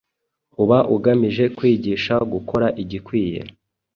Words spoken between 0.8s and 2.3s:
ugamije kwigisha